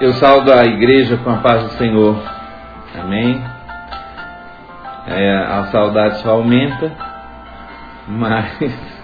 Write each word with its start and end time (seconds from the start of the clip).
Eu 0.00 0.14
saldo 0.14 0.50
a 0.50 0.64
igreja 0.64 1.18
com 1.18 1.28
a 1.28 1.36
paz 1.36 1.62
do 1.62 1.70
Senhor. 1.72 2.16
Amém. 2.98 3.44
É, 5.06 5.36
a 5.36 5.64
saudade 5.64 6.22
só 6.22 6.30
aumenta, 6.30 6.90
mas 8.08 8.58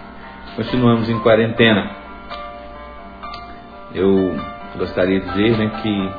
continuamos 0.56 1.06
em 1.11 1.21
quarentena. 1.21 1.90
Eu 3.95 4.40
gostaria 4.79 5.21
de 5.21 5.27
dizer 5.27 5.59
né, 5.59 5.71
que 5.82 6.10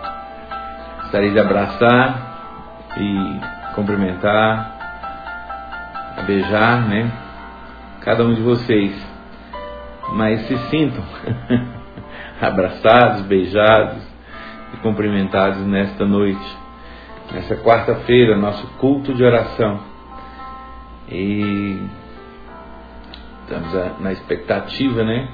gostaria 1.01 1.31
de 1.31 1.39
abraçar 1.39 2.93
e 2.97 3.39
cumprimentar, 3.73 4.75
beijar, 6.27 6.87
né, 6.87 7.11
cada 8.01 8.23
um 8.23 8.35
de 8.35 8.43
vocês. 8.43 8.95
Mas 10.13 10.41
se 10.41 10.55
sintam 10.69 11.03
abraçados, 12.39 13.23
beijados, 13.23 14.06
e 14.73 14.77
cumprimentados 14.77 15.65
nesta 15.65 16.05
noite, 16.05 16.57
nessa 17.31 17.55
quarta-feira, 17.57 18.37
nosso 18.37 18.67
culto 18.77 19.13
de 19.13 19.23
oração. 19.23 19.79
E 21.09 21.79
estamos 23.43 23.99
na 24.01 24.11
expectativa, 24.11 25.03
né, 25.03 25.29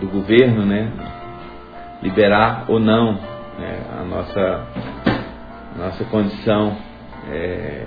do 0.00 0.08
governo, 0.08 0.64
né, 0.64 0.92
liberar 2.02 2.64
ou 2.68 2.80
não 2.80 3.14
né, 3.58 3.82
a 4.00 4.04
nossa 4.04 4.66
nossa 5.78 6.04
condição, 6.06 6.76
é, 7.30 7.86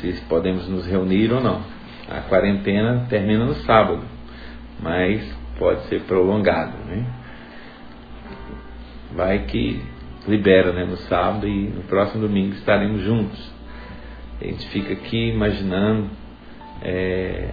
se 0.00 0.12
podemos 0.28 0.66
nos 0.66 0.86
reunir 0.86 1.30
ou 1.30 1.40
não. 1.40 1.60
A 2.08 2.22
quarentena 2.22 3.06
termina 3.08 3.44
no 3.44 3.54
sábado, 3.56 4.02
mas 4.80 5.39
pode 5.60 5.82
ser 5.82 6.00
prolongado, 6.04 6.78
né? 6.86 7.04
Vai 9.14 9.40
que 9.40 9.84
libera, 10.26 10.72
né, 10.72 10.84
no 10.84 10.96
sábado 10.96 11.46
e 11.46 11.68
no 11.68 11.82
próximo 11.82 12.26
domingo 12.26 12.54
estaremos 12.54 13.02
juntos. 13.02 13.52
A 14.40 14.44
gente 14.44 14.66
fica 14.68 14.94
aqui 14.94 15.28
imaginando 15.28 16.08
é, 16.82 17.50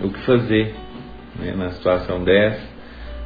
o 0.00 0.08
que 0.08 0.18
fazer 0.22 0.74
né, 1.36 1.54
na 1.54 1.70
situação 1.70 2.24
dessa, 2.24 2.66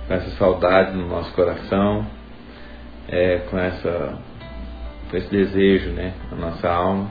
com 0.07 0.15
essa 0.15 0.31
saudade 0.37 0.95
no 0.95 1.09
nosso 1.09 1.33
coração, 1.33 2.07
é, 3.09 3.39
com, 3.51 3.59
essa, 3.59 4.19
com 5.11 5.17
esse 5.17 5.31
desejo 5.31 5.91
né, 5.93 6.13
na 6.31 6.37
nossa 6.37 6.69
alma 6.69 7.11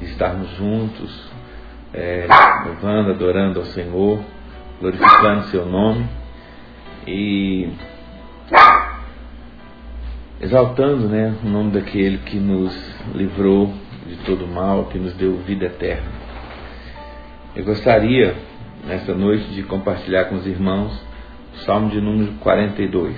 de 0.00 0.06
estarmos 0.06 0.48
juntos, 0.56 1.30
é, 1.92 2.26
louvando, 2.64 3.10
adorando 3.10 3.60
ao 3.60 3.66
Senhor, 3.66 4.20
glorificando 4.80 5.42
Seu 5.44 5.66
nome 5.66 6.17
e 7.06 7.68
exaltando 10.40 11.08
né, 11.08 11.36
o 11.42 11.48
nome 11.48 11.72
daquele 11.72 12.18
que 12.18 12.38
nos 12.38 12.74
livrou 13.14 13.72
de 14.06 14.16
todo 14.24 14.46
mal, 14.46 14.86
que 14.86 14.98
nos 14.98 15.14
deu 15.14 15.36
vida 15.38 15.66
eterna. 15.66 16.08
Eu 17.56 17.64
gostaria, 17.64 18.36
nessa 18.86 19.14
noite, 19.14 19.44
de 19.50 19.62
compartilhar 19.64 20.26
com 20.26 20.36
os 20.36 20.46
irmãos 20.46 20.92
o 21.54 21.58
Salmo 21.64 21.90
de 21.90 22.00
número 22.00 22.32
42. 22.34 23.16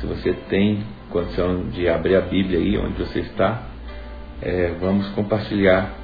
Se 0.00 0.06
você 0.06 0.32
tem 0.48 0.82
condição 1.10 1.68
de 1.68 1.88
abrir 1.88 2.16
a 2.16 2.20
Bíblia 2.22 2.58
aí 2.58 2.76
onde 2.76 2.98
você 2.98 3.20
está, 3.20 3.62
é, 4.42 4.74
vamos 4.80 5.08
compartilhar 5.10 5.94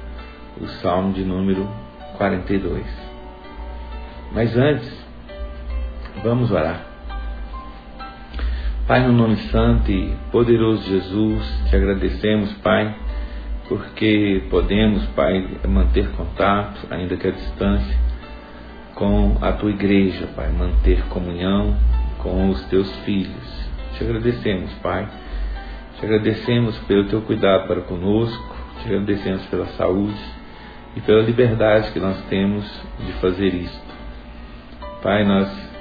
o 0.59 0.67
Salmo 0.67 1.13
de 1.13 1.23
número 1.23 1.69
42. 2.17 2.85
Mas 4.31 4.55
antes, 4.55 5.02
Vamos 6.21 6.51
orar. 6.51 6.93
Pai, 8.85 9.01
no 9.07 9.13
nome 9.13 9.37
santo 9.49 9.89
e 9.89 10.13
poderoso 10.31 10.83
de 10.83 10.99
Jesus, 10.99 11.63
te 11.69 11.75
agradecemos, 11.75 12.53
Pai, 12.55 12.93
porque 13.67 14.43
podemos, 14.49 15.05
Pai, 15.15 15.57
manter 15.67 16.09
contato, 16.11 16.85
ainda 16.91 17.15
que 17.15 17.27
à 17.27 17.31
distância, 17.31 17.97
com 18.93 19.37
a 19.41 19.53
tua 19.53 19.71
igreja, 19.71 20.27
Pai, 20.35 20.51
manter 20.51 21.01
comunhão 21.05 21.75
com 22.19 22.49
os 22.49 22.61
teus 22.65 22.93
filhos. 23.05 23.69
Te 23.97 24.03
agradecemos, 24.03 24.71
Pai. 24.75 25.07
Te 25.97 26.05
agradecemos 26.05 26.77
pelo 26.79 27.05
teu 27.05 27.21
cuidado 27.21 27.67
para 27.67 27.81
conosco, 27.81 28.55
te 28.81 28.87
agradecemos 28.87 29.45
pela 29.45 29.65
saúde 29.77 30.19
e 30.95 31.01
pela 31.01 31.21
liberdade 31.21 31.91
que 31.91 31.99
nós 31.99 32.21
temos 32.25 32.65
de 33.05 33.13
fazer 33.13 33.53
isto. 33.53 33.93
Pai, 35.01 35.23
nós 35.23 35.72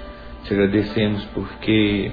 te 0.44 0.54
agradecemos 0.54 1.24
porque 1.34 2.10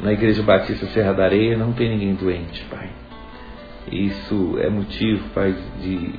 na 0.00 0.12
Igreja 0.12 0.42
Batista 0.42 0.86
Serra 0.86 1.12
da 1.12 1.24
Areia 1.24 1.56
não 1.56 1.72
tem 1.72 1.90
ninguém 1.90 2.14
doente, 2.14 2.64
Pai. 2.70 2.90
Isso 3.90 4.56
é 4.60 4.68
motivo, 4.68 5.28
Pai, 5.30 5.54
de 5.80 6.14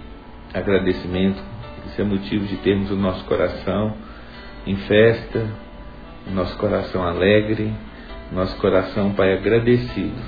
agradecimento. 0.53 1.41
Isso 1.87 2.01
é 2.01 2.03
motivo 2.03 2.45
de 2.45 2.57
termos 2.57 2.91
o 2.91 2.95
nosso 2.95 3.23
coração 3.25 3.95
em 4.65 4.75
festa, 4.75 5.47
o 6.27 6.31
nosso 6.31 6.57
coração 6.57 7.03
alegre, 7.03 7.73
nosso 8.31 8.57
coração, 8.57 9.13
Pai, 9.13 9.33
agradecido 9.33 10.21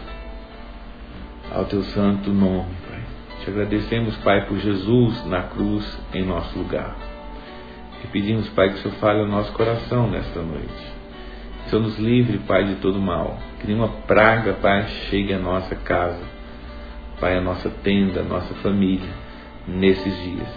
ao 1.53 1.65
Teu 1.65 1.83
santo 1.83 2.31
nome, 2.31 2.73
Pai. 2.87 3.01
Te 3.43 3.49
agradecemos, 3.49 4.15
Pai, 4.17 4.45
por 4.47 4.57
Jesus 4.57 5.25
na 5.25 5.43
cruz 5.43 5.99
em 6.13 6.23
nosso 6.23 6.57
lugar. 6.57 6.95
E 8.03 8.07
pedimos, 8.07 8.49
Pai, 8.49 8.69
que 8.69 8.75
o 8.75 8.77
Senhor 8.79 8.95
fale 8.95 9.19
ao 9.19 9.27
nosso 9.27 9.51
coração 9.53 10.09
nesta 10.09 10.41
noite. 10.41 10.67
Que 11.61 11.67
o 11.67 11.69
Senhor 11.69 11.81
nos 11.83 11.99
livre, 11.99 12.39
Pai, 12.39 12.63
de 12.65 12.75
todo 12.75 12.99
mal. 12.99 13.37
Que 13.59 13.67
nenhuma 13.67 13.89
praga, 14.07 14.53
Pai, 14.53 14.87
chegue 15.09 15.33
à 15.33 15.39
nossa 15.39 15.75
casa, 15.75 16.23
Pai, 17.19 17.37
à 17.37 17.41
nossa 17.41 17.69
tenda, 17.69 18.21
à 18.21 18.23
nossa 18.23 18.53
família, 18.55 19.09
nesses 19.67 20.15
dias. 20.23 20.47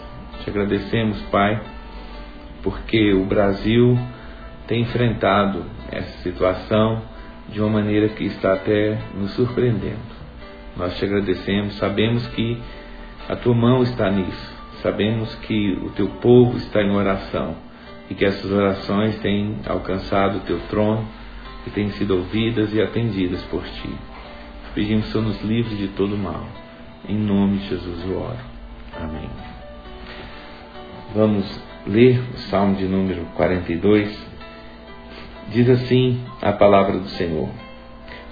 Te 0.42 0.50
agradecemos, 0.50 1.20
Pai, 1.30 1.60
porque 2.62 3.12
o 3.12 3.24
Brasil 3.24 3.98
tem 4.66 4.80
enfrentado 4.80 5.64
essa 5.90 6.22
situação 6.22 7.02
de 7.50 7.60
uma 7.60 7.68
maneira 7.68 8.08
que 8.08 8.24
está 8.24 8.54
até 8.54 8.98
nos 9.14 9.32
surpreendendo. 9.32 10.14
Nós 10.76 10.96
te 10.96 11.04
agradecemos, 11.04 11.76
sabemos 11.76 12.26
que 12.28 12.58
a 13.28 13.36
tua 13.36 13.54
mão 13.54 13.82
está 13.82 14.10
nisso 14.10 14.53
sabemos 14.84 15.34
que 15.36 15.72
o 15.82 15.88
teu 15.92 16.08
povo 16.20 16.58
está 16.58 16.82
em 16.82 16.90
oração 16.90 17.56
e 18.10 18.14
que 18.14 18.22
essas 18.22 18.52
orações 18.52 19.18
têm 19.20 19.56
alcançado 19.66 20.36
o 20.36 20.40
teu 20.40 20.60
trono 20.68 21.08
e 21.66 21.70
têm 21.70 21.88
sido 21.92 22.18
ouvidas 22.18 22.74
e 22.74 22.82
atendidas 22.82 23.42
por 23.44 23.64
ti. 23.64 23.90
Pedimos 24.74 25.10
que 25.10 25.18
nos 25.18 25.40
livre 25.42 25.74
de 25.74 25.88
todo 25.88 26.18
mal. 26.18 26.44
Em 27.08 27.16
nome 27.16 27.58
de 27.58 27.68
Jesus 27.68 28.04
eu 28.04 28.20
oro. 28.20 28.36
Amém. 29.00 29.30
Vamos 31.14 31.62
ler 31.86 32.20
o 32.34 32.36
Salmo 32.50 32.76
de 32.76 32.84
número 32.84 33.24
42. 33.36 34.34
Diz 35.48 35.70
assim 35.70 36.22
a 36.42 36.52
palavra 36.52 36.98
do 36.98 37.08
Senhor: 37.08 37.48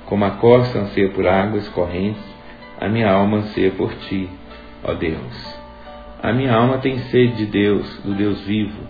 Como 0.05 0.23
a 0.27 0.33
costa 0.33 0.81
anseia 0.81 1.11
por 1.13 1.27
águas 1.27 1.67
correntes, 1.71 2.23
a 2.79 2.91
minha 2.91 3.11
alma 3.11 3.39
anseia 3.39 3.71
por 3.71 3.95
ti, 3.95 4.29
ó 4.85 4.93
Deus. 4.93 5.62
A 6.23 6.33
minha 6.33 6.55
alma 6.55 6.79
tem 6.79 6.99
sede 7.11 7.35
de 7.35 7.47
Deus, 7.47 7.99
do 8.05 8.15
Deus 8.15 8.41
vivo. 8.43 8.81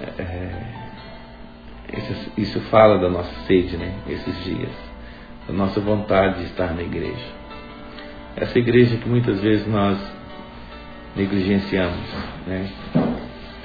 É, 0.00 0.22
é 0.22 1.98
isso, 1.98 2.32
isso, 2.38 2.60
fala 2.70 2.98
da 2.98 3.08
nossa 3.08 3.32
sede, 3.46 3.76
né? 3.76 3.92
Esses 4.08 4.44
dias, 4.44 4.70
da 5.48 5.52
nossa 5.52 5.80
vontade 5.80 6.38
de 6.38 6.44
estar 6.44 6.72
na 6.72 6.82
igreja. 6.82 7.26
Essa 8.36 8.56
igreja 8.56 8.96
que 8.96 9.08
muitas 9.08 9.40
vezes 9.40 9.66
nós 9.66 9.98
negligenciamos, 11.16 12.06
né? 12.46 12.70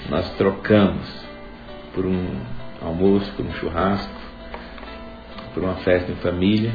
Nós 0.09 0.27
trocamos 0.31 1.27
por 1.93 2.07
um 2.07 2.39
almoço, 2.81 3.31
por 3.33 3.45
um 3.45 3.51
churrasco, 3.53 4.19
por 5.53 5.63
uma 5.63 5.75
festa 5.75 6.11
em 6.11 6.15
família. 6.15 6.73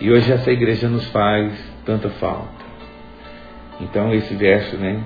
E 0.00 0.10
hoje 0.10 0.32
essa 0.32 0.50
igreja 0.50 0.88
nos 0.88 1.06
faz 1.06 1.52
tanta 1.84 2.10
falta. 2.10 2.67
Então 3.80 4.12
esse 4.14 4.34
verso, 4.34 4.76
né? 4.76 5.02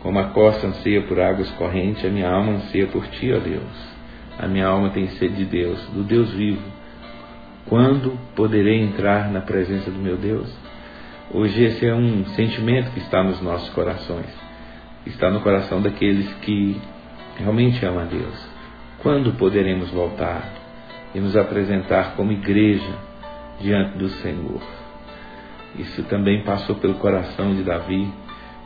Como 0.00 0.18
a 0.18 0.24
costa 0.24 0.66
anseia 0.66 1.02
por 1.02 1.18
águas 1.20 1.50
correntes, 1.52 2.04
a 2.04 2.08
minha 2.08 2.28
alma 2.28 2.52
anseia 2.52 2.86
por 2.86 3.06
ti, 3.08 3.32
ó 3.32 3.38
Deus. 3.38 3.94
A 4.38 4.46
minha 4.46 4.66
alma 4.66 4.90
tem 4.90 5.08
sede 5.08 5.36
de 5.36 5.44
Deus, 5.44 5.80
do 5.88 6.02
Deus 6.02 6.32
vivo. 6.32 6.62
Quando 7.66 8.18
poderei 8.34 8.82
entrar 8.82 9.30
na 9.30 9.40
presença 9.40 9.90
do 9.90 9.98
meu 9.98 10.16
Deus? 10.16 10.52
Hoje 11.32 11.64
esse 11.64 11.86
é 11.86 11.94
um 11.94 12.26
sentimento 12.26 12.90
que 12.90 12.98
está 12.98 13.22
nos 13.22 13.40
nossos 13.40 13.70
corações. 13.70 14.28
Está 15.06 15.30
no 15.30 15.40
coração 15.40 15.80
daqueles 15.80 16.30
que 16.42 16.80
realmente 17.38 17.84
amam 17.84 18.02
a 18.02 18.04
Deus. 18.04 18.48
Quando 19.02 19.32
poderemos 19.32 19.90
voltar 19.90 20.44
e 21.14 21.20
nos 21.20 21.36
apresentar 21.36 22.14
como 22.16 22.32
igreja 22.32 22.92
diante 23.60 23.96
do 23.96 24.08
Senhor? 24.08 24.83
Isso 25.78 26.02
também 26.04 26.42
passou 26.44 26.76
pelo 26.76 26.94
coração 26.94 27.54
de 27.54 27.62
Davi. 27.62 28.12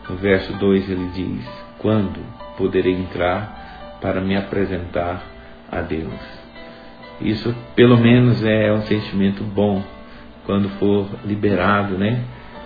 No 0.09 0.17
verso 0.17 0.53
2 0.55 0.91
ele 0.91 1.11
diz: 1.15 1.49
Quando 1.79 2.21
poderei 2.57 2.95
entrar 2.95 3.99
para 4.01 4.21
me 4.21 4.37
apresentar 4.37 5.23
a 5.71 5.81
Deus. 5.81 6.39
Isso, 7.21 7.55
pelo 7.75 7.97
menos, 7.97 8.45
é 8.45 8.73
um 8.73 8.83
sentimento 8.83 9.43
bom 9.43 9.83
quando 10.45 10.69
for 10.79 11.09
liberado, 11.25 11.99
né? 11.99 12.23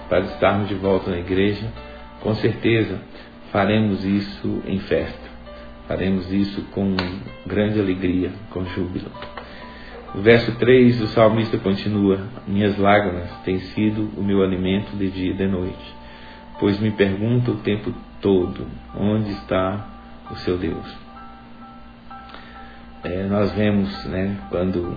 Para 0.08 0.20
estarmos 0.20 0.68
de 0.68 0.74
volta 0.74 1.10
na 1.10 1.18
igreja. 1.18 1.72
Com 2.20 2.34
certeza 2.34 3.00
faremos 3.50 4.04
isso 4.04 4.62
em 4.66 4.78
festa. 4.80 5.30
Faremos 5.88 6.30
isso 6.32 6.62
com 6.72 6.94
grande 7.46 7.80
alegria, 7.80 8.30
com 8.50 8.64
júbilo. 8.66 9.10
O 10.14 10.20
verso 10.20 10.52
3, 10.56 11.00
o 11.00 11.06
salmista 11.08 11.56
continua: 11.58 12.20
Minhas 12.46 12.76
lágrimas 12.76 13.30
têm 13.44 13.58
sido 13.60 14.10
o 14.16 14.22
meu 14.22 14.42
alimento 14.42 14.94
de 14.96 15.10
dia 15.10 15.30
e 15.30 15.36
de 15.36 15.46
noite, 15.46 15.94
pois 16.60 16.78
me 16.78 16.90
pergunto 16.90 17.52
o 17.52 17.56
tempo 17.58 17.94
todo: 18.20 18.66
onde 18.94 19.30
está 19.30 19.86
o 20.30 20.36
seu 20.36 20.58
Deus? 20.58 20.86
É, 23.04 23.24
nós 23.24 23.52
vemos, 23.52 24.04
né, 24.04 24.36
quando 24.50 24.96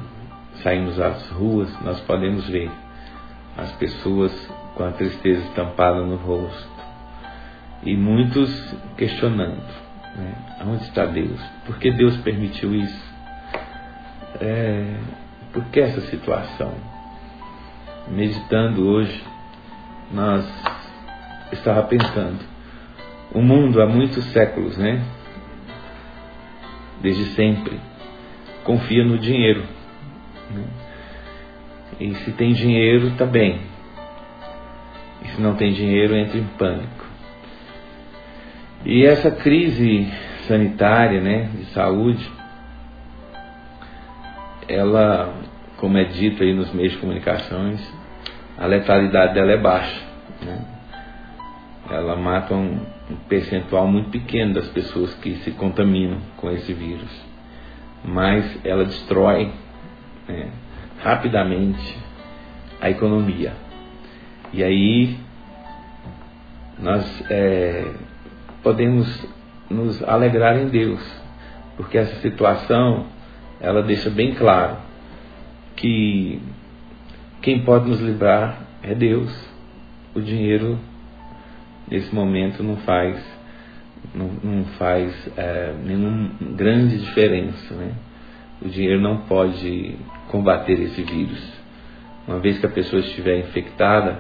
saímos 0.61 0.99
às 0.99 1.29
ruas, 1.29 1.73
nós 1.81 1.99
podemos 2.01 2.47
ver 2.49 2.69
as 3.57 3.71
pessoas 3.73 4.31
com 4.75 4.83
a 4.83 4.91
tristeza 4.91 5.41
estampada 5.45 6.01
no 6.01 6.17
rosto 6.17 6.75
e 7.83 7.95
muitos 7.95 8.75
questionando: 8.97 9.63
né, 10.17 10.35
onde 10.67 10.83
está 10.83 11.05
Deus? 11.05 11.39
Por 11.65 11.77
que 11.77 11.89
Deus 11.91 12.17
permitiu 12.17 12.75
isso? 12.75 13.14
É, 14.39 14.95
por 15.53 15.65
que 15.65 15.79
essa 15.79 16.01
situação? 16.01 16.73
Meditando 18.07 18.87
hoje, 18.87 19.23
nós 20.11 20.45
estava 21.51 21.83
pensando, 21.83 22.39
o 23.33 23.41
mundo 23.41 23.81
há 23.81 23.87
muitos 23.87 24.23
séculos, 24.25 24.77
né? 24.77 25.03
Desde 27.01 27.25
sempre 27.35 27.79
confia 28.65 29.05
no 29.05 29.17
dinheiro. 29.17 29.63
Né? 30.51 30.65
E 31.99 32.13
se 32.15 32.31
tem 32.33 32.51
dinheiro, 32.51 33.07
está 33.09 33.25
bem. 33.25 33.61
E 35.23 35.27
se 35.29 35.41
não 35.41 35.55
tem 35.55 35.71
dinheiro, 35.71 36.15
entra 36.15 36.37
em 36.37 36.43
pânico. 36.57 37.05
E 38.83 39.05
essa 39.05 39.31
crise 39.31 40.11
sanitária, 40.47 41.21
né, 41.21 41.49
de 41.55 41.65
saúde, 41.65 42.29
ela, 44.67 45.33
como 45.77 45.97
é 45.97 46.03
dito 46.05 46.43
aí 46.43 46.53
nos 46.53 46.71
meios 46.73 46.93
de 46.93 46.99
comunicações, 46.99 47.81
a 48.57 48.65
letalidade 48.65 49.33
dela 49.33 49.51
é 49.51 49.57
baixa. 49.57 50.01
Né? 50.41 50.65
Ela 51.89 52.15
mata 52.15 52.53
um, 52.53 52.79
um 53.11 53.15
percentual 53.29 53.87
muito 53.87 54.09
pequeno 54.09 54.53
das 54.53 54.67
pessoas 54.69 55.13
que 55.15 55.35
se 55.37 55.51
contaminam 55.51 56.17
com 56.37 56.51
esse 56.51 56.73
vírus 56.73 57.35
mas 58.07 58.59
ela 58.63 58.85
destrói 58.85 59.51
né, 60.27 60.49
rapidamente 61.01 61.97
a 62.79 62.89
economia. 62.89 63.53
E 64.53 64.63
aí 64.63 65.17
nós 66.79 67.23
é, 67.29 67.91
podemos 68.61 69.27
nos 69.69 70.01
alegrar 70.03 70.57
em 70.57 70.67
Deus, 70.67 71.01
porque 71.77 71.97
essa 71.97 72.21
situação 72.21 73.07
ela 73.59 73.81
deixa 73.81 74.09
bem 74.09 74.33
claro 74.33 74.77
que 75.75 76.41
quem 77.41 77.63
pode 77.63 77.89
nos 77.89 77.99
livrar 77.99 78.61
é 78.81 78.93
Deus. 78.93 79.31
O 80.13 80.21
dinheiro 80.21 80.79
nesse 81.89 82.13
momento 82.13 82.63
não 82.63 82.77
faz 82.77 83.21
não, 84.13 84.27
não 84.43 84.65
faz 84.77 85.13
é, 85.37 85.73
nenhuma 85.83 86.31
grande 86.55 86.97
diferença. 86.97 87.73
Né? 87.73 87.91
O 88.61 88.69
dinheiro 88.69 89.01
não 89.01 89.19
pode 89.21 89.95
combater 90.29 90.79
esse 90.79 91.01
vírus. 91.03 91.53
Uma 92.27 92.39
vez 92.39 92.59
que 92.59 92.65
a 92.65 92.69
pessoa 92.69 93.01
estiver 93.01 93.39
infectada, 93.39 94.19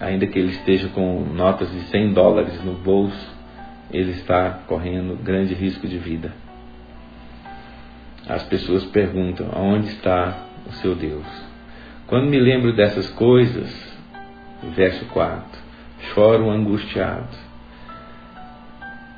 ainda 0.00 0.26
que 0.26 0.38
ele 0.38 0.50
esteja 0.52 0.88
com 0.88 1.24
notas 1.34 1.70
de 1.70 1.80
100 1.82 2.12
dólares 2.12 2.62
no 2.64 2.74
bolso, 2.74 3.36
ele 3.90 4.12
está 4.12 4.60
correndo 4.66 5.16
grande 5.22 5.54
risco 5.54 5.86
de 5.86 5.98
vida. 5.98 6.32
As 8.28 8.42
pessoas 8.44 8.84
perguntam: 8.86 9.48
aonde 9.52 9.88
está 9.88 10.46
o 10.66 10.72
seu 10.74 10.94
Deus? 10.94 11.26
Quando 12.06 12.28
me 12.28 12.38
lembro 12.38 12.74
dessas 12.74 13.08
coisas, 13.10 13.70
verso 14.74 15.04
4, 15.06 15.58
choro 16.14 16.50
angustiado 16.50 17.48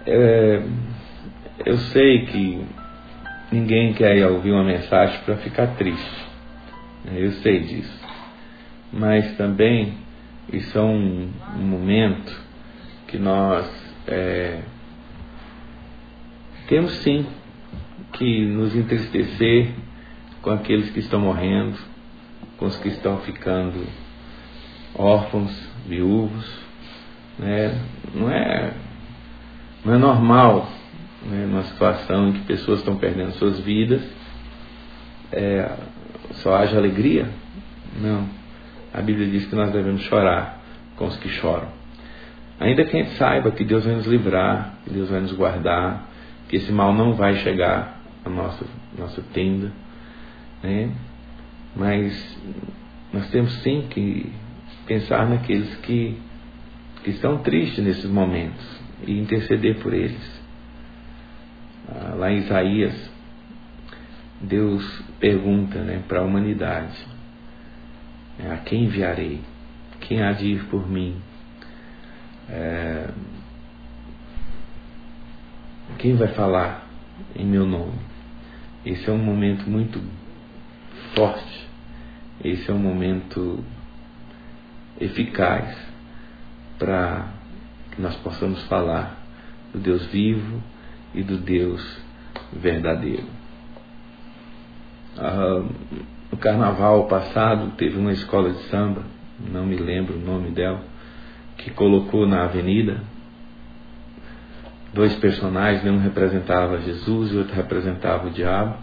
é, 0.07 0.63
eu 1.67 1.77
sei 1.77 2.25
que 2.25 2.65
ninguém 3.53 3.93
quer 3.93 4.27
ouvir 4.27 4.51
uma 4.51 4.65
mensagem 4.65 5.21
para 5.25 5.37
ficar 5.37 5.69
triste. 5.77 6.27
Eu 7.15 7.33
sei 7.33 7.61
disso. 7.61 8.01
Mas 8.93 9.37
também 9.37 9.95
isso 10.53 10.77
é 10.77 10.83
um, 10.83 11.31
um 11.57 11.63
momento 11.63 12.35
que 13.07 13.19
nós 13.19 13.67
é, 14.09 14.61
temos 16.67 16.93
sim 17.03 17.27
que 18.13 18.45
nos 18.47 18.75
entristecer 18.75 19.71
com 20.43 20.51
aqueles 20.51 20.91
que 20.91 21.01
estão 21.01 21.21
morrendo, 21.21 21.79
com 22.57 22.67
os 22.67 22.77
que 22.77 22.89
estão 22.89 23.19
ficando 23.19 23.87
órfãos, 24.95 25.51
viúvos. 25.87 26.47
Né? 27.39 27.81
Não 28.15 28.31
é 28.31 28.73
não 29.85 29.95
é 29.95 29.99
normal, 29.99 30.69
né, 31.23 31.47
numa 31.47 31.63
situação 31.63 32.29
em 32.29 32.33
que 32.33 32.41
pessoas 32.41 32.81
estão 32.81 32.97
perdendo 32.97 33.33
suas 33.33 33.59
vidas, 33.61 34.03
é, 35.33 35.71
só 36.33 36.55
haja 36.55 36.77
alegria? 36.77 37.29
Não. 37.99 38.27
A 38.93 39.01
Bíblia 39.01 39.29
diz 39.29 39.47
que 39.47 39.55
nós 39.55 39.73
devemos 39.73 40.03
chorar 40.03 40.61
com 40.97 41.07
os 41.07 41.17
que 41.17 41.29
choram. 41.29 41.69
Ainda 42.59 42.85
que 42.85 42.97
a 42.97 43.03
gente 43.03 43.17
saiba 43.17 43.51
que 43.53 43.65
Deus 43.65 43.87
vai 43.87 43.95
nos 43.95 44.07
livrar, 44.07 44.75
que 44.85 44.91
Deus 44.91 45.09
vai 45.09 45.21
nos 45.21 45.33
guardar, 45.33 46.10
que 46.51 46.57
esse 46.57 46.73
mal 46.73 46.93
não 46.93 47.15
vai 47.15 47.37
chegar 47.37 48.01
à 48.25 48.29
nossa, 48.29 48.67
nossa 48.99 49.23
tenda, 49.33 49.71
né? 50.61 50.91
mas 51.77 52.39
nós 53.13 53.31
temos 53.31 53.53
sim 53.63 53.87
que 53.89 54.33
pensar 54.85 55.29
naqueles 55.29 55.73
que, 55.77 56.19
que 57.05 57.11
estão 57.11 57.39
tristes 57.39 57.85
nesses 57.85 58.11
momentos 58.11 58.67
e 59.07 59.17
interceder 59.17 59.79
por 59.79 59.95
eles. 59.95 60.43
Ah, 61.89 62.15
lá 62.17 62.33
em 62.33 62.39
Isaías, 62.39 63.11
Deus 64.41 65.05
pergunta 65.21 65.79
né, 65.79 66.03
para 66.09 66.19
a 66.19 66.25
humanidade: 66.25 66.99
a 68.51 68.57
quem 68.57 68.87
enviarei? 68.87 69.41
Quem 70.01 70.21
há 70.21 70.33
de 70.33 70.47
ir 70.47 70.65
por 70.65 70.91
mim? 70.91 71.15
É, 72.49 73.09
quem 75.99 76.15
vai 76.17 76.29
falar 76.29 76.87
em 77.35 77.45
meu 77.45 77.67
nome? 77.67 77.99
Esse 78.85 79.09
é 79.09 79.13
um 79.13 79.19
momento 79.19 79.69
muito 79.69 80.01
forte, 81.15 81.69
esse 82.43 82.71
é 82.71 82.75
um 82.75 82.79
momento 82.79 83.63
eficaz 84.99 85.77
para 86.79 87.29
que 87.93 88.01
nós 88.01 88.17
possamos 88.17 88.63
falar 88.65 89.19
do 89.73 89.79
Deus 89.79 90.07
vivo 90.07 90.63
e 91.15 91.23
do 91.23 91.39
Deus 91.39 92.01
verdadeiro. 92.53 93.27
Ah, 95.19 95.63
no 96.31 96.39
carnaval 96.39 97.07
passado 97.07 97.73
teve 97.77 97.99
uma 97.99 98.13
escola 98.13 98.51
de 98.51 98.63
samba, 98.69 99.03
não 99.53 99.67
me 99.67 99.77
lembro 99.77 100.17
o 100.17 100.21
nome 100.21 100.51
dela, 100.51 100.83
que 101.59 101.71
colocou 101.71 102.27
na 102.27 102.45
avenida 102.45 103.03
dois 104.93 105.15
personagens, 105.17 105.85
um 105.85 105.99
representava 105.99 106.81
Jesus 106.81 107.33
e 107.33 107.35
o 107.35 107.39
outro 107.39 107.55
representava 107.55 108.27
o 108.27 108.31
diabo, 108.31 108.77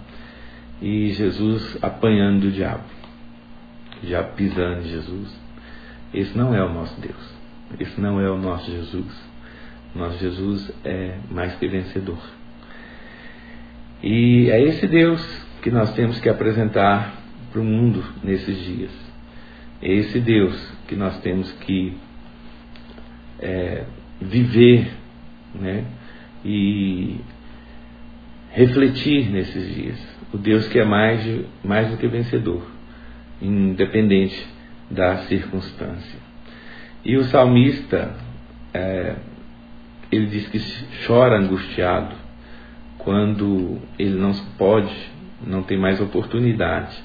e 0.82 1.12
Jesus 1.12 1.78
apanhando 1.82 2.46
o 2.46 2.52
diabo, 2.52 2.84
o 4.02 4.06
diabo 4.06 4.34
pisando 4.36 4.82
em 4.82 4.90
Jesus. 4.90 5.48
Esse 6.14 6.38
não 6.38 6.54
é 6.54 6.64
o 6.64 6.74
nosso 6.74 7.00
Deus. 7.02 7.38
Esse 7.80 8.00
não 8.00 8.22
é 8.22 8.30
o 8.30 8.38
nosso 8.38 8.72
Jesus. 8.72 9.28
Nosso 9.94 10.18
Jesus 10.20 10.72
é 10.86 11.18
mais 11.30 11.56
que 11.56 11.68
vencedor. 11.68 12.20
E 14.02 14.50
é 14.50 14.62
esse 14.62 14.88
Deus 14.88 15.46
que 15.62 15.72
nós 15.72 15.92
temos 15.94 16.20
que 16.20 16.30
apresentar 16.30 17.14
para 17.52 17.60
o 17.60 17.66
mundo 17.66 18.04
nesses 18.24 18.58
dias. 18.64 18.92
É 19.82 19.92
esse 19.92 20.20
Deus 20.20 20.56
que 20.88 20.96
nós 20.96 21.20
temos 21.20 21.52
que 21.54 21.98
é, 23.40 23.86
viver 24.22 24.92
né, 25.54 25.86
e 26.48 27.20
refletir 28.51 29.30
nesses 29.30 29.75
dias. 29.75 30.18
O 30.34 30.38
Deus 30.38 30.66
que 30.70 30.80
é 30.80 30.86
mais, 30.86 31.22
mais 31.63 31.92
do 31.92 31.98
que 31.98 32.08
vencedor, 32.08 32.66
independente 33.42 34.48
da 34.89 35.18
circunstância. 35.24 36.20
E 37.04 37.18
o 37.18 37.25
salmista, 37.25 38.16
é, 38.74 39.16
ele 40.10 40.27
diz 40.27 40.48
que 40.48 40.60
chora 41.06 41.38
angustiado 41.38 42.16
quando 42.98 43.80
ele 44.00 44.16
não 44.16 44.34
pode, 44.58 44.96
não 45.46 45.63
tem 45.63 45.77
mais 45.77 46.00
oportunidade 46.00 46.98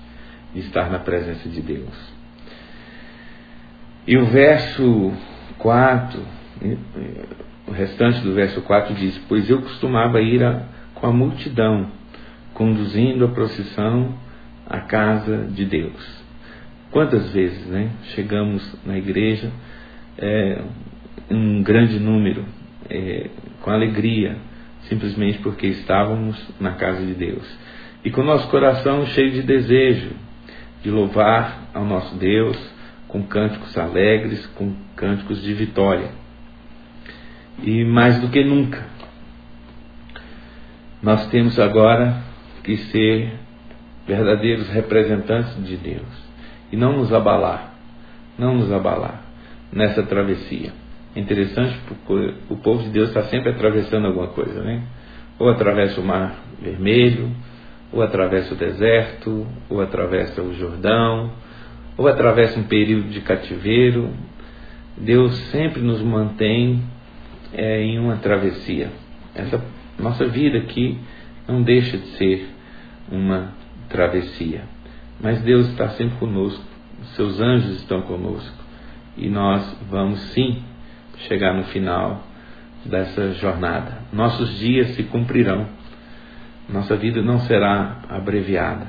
de 0.55 0.61
estar 0.61 0.89
na 0.89 1.01
presença 1.01 1.49
de 1.49 1.61
Deus. 1.61 2.13
E 4.07 4.17
o 4.17 4.27
verso 4.27 5.13
4, 5.59 6.21
o 7.73 7.75
restante 7.75 8.21
do 8.21 8.35
verso 8.35 8.61
4 8.61 8.95
diz: 8.95 9.17
Pois 9.27 9.49
eu 9.49 9.63
costumava 9.63 10.21
ir 10.21 10.45
a, 10.45 10.63
com 10.95 11.07
a 11.07 11.13
multidão, 11.13 11.91
conduzindo 12.53 13.25
a 13.25 13.29
procissão 13.29 14.15
à 14.67 14.81
casa 14.81 15.47
de 15.51 15.65
Deus. 15.65 16.23
Quantas 16.91 17.33
vezes 17.33 17.67
né, 17.69 17.91
chegamos 18.15 18.63
na 18.85 18.99
igreja, 18.99 19.51
é, 20.19 20.63
um 21.31 21.63
grande 21.63 21.99
número, 21.99 22.45
é, 22.91 23.31
com 23.63 23.71
alegria, 23.71 24.37
simplesmente 24.83 25.39
porque 25.39 25.67
estávamos 25.69 26.39
na 26.61 26.73
casa 26.73 27.03
de 27.07 27.15
Deus. 27.15 27.59
E 28.05 28.11
com 28.11 28.23
nosso 28.23 28.49
coração 28.49 29.07
cheio 29.07 29.31
de 29.31 29.43
desejo 29.43 30.11
de 30.83 30.91
louvar 30.91 31.71
ao 31.73 31.87
nosso 31.87 32.17
Deus, 32.17 32.59
com 33.09 33.23
cânticos 33.23 33.79
alegres, 33.79 34.45
com 34.49 34.75
cânticos 34.95 35.41
de 35.41 35.55
vitória. 35.55 36.22
E 37.61 37.85
mais 37.85 38.21
do 38.21 38.29
que 38.29 38.45
nunca, 38.45 38.85
nós 41.03 41.27
temos 41.29 41.59
agora 41.59 42.23
que 42.63 42.77
ser 42.77 43.33
verdadeiros 44.07 44.69
representantes 44.69 45.65
de 45.65 45.77
Deus 45.77 46.23
e 46.71 46.77
não 46.77 46.97
nos 46.97 47.13
abalar, 47.13 47.75
não 48.39 48.55
nos 48.55 48.73
abalar 48.73 49.23
nessa 49.73 50.03
travessia. 50.03 50.73
É 51.15 51.21
interessante 51.21 51.79
porque 51.87 52.35
o 52.49 52.57
povo 52.57 52.83
de 52.85 52.91
Deus 52.91 53.09
está 53.09 53.23
sempre 53.25 53.51
atravessando 53.51 54.07
alguma 54.07 54.29
coisa, 54.29 54.63
né? 54.63 54.83
Ou 55.39 55.49
atravessa 55.49 56.01
o 56.01 56.05
mar 56.05 56.37
vermelho, 56.61 57.31
ou 57.93 58.03
atravessa 58.03 58.55
o 58.55 58.57
deserto, 58.57 59.47
ou 59.69 59.81
atravessa 59.81 60.41
o 60.41 60.55
Jordão, 60.55 61.33
ou 61.97 62.09
atravessa 62.09 62.59
um 62.59 62.65
período 62.65 63.09
de 63.09 63.21
cativeiro. 63.21 64.11
Deus 64.97 65.37
sempre 65.51 65.83
nos 65.83 66.01
mantém 66.01 66.83
é, 67.53 67.83
em 67.83 67.99
uma 67.99 68.17
travessia. 68.17 68.91
Essa 69.35 69.63
nossa 69.99 70.27
vida 70.27 70.59
aqui 70.59 70.99
não 71.47 71.63
deixa 71.63 71.97
de 71.99 72.07
ser 72.17 72.49
uma 73.11 73.53
travessia. 73.89 74.63
Mas 75.21 75.41
Deus 75.43 75.69
está 75.69 75.91
sempre 75.91 76.17
conosco, 76.19 76.65
seus 77.15 77.41
anjos 77.41 77.81
estão 77.81 78.03
conosco. 78.03 78.63
E 79.17 79.29
nós 79.29 79.77
vamos 79.91 80.19
sim 80.33 80.63
chegar 81.29 81.55
no 81.55 81.65
final 81.65 82.25
dessa 82.85 83.33
jornada. 83.35 83.99
Nossos 84.13 84.59
dias 84.59 84.89
se 84.95 85.05
cumprirão. 85.05 85.69
Nossa 86.69 86.97
vida 86.97 87.23
não 87.23 87.41
será 87.41 88.01
abreviada. 88.09 88.87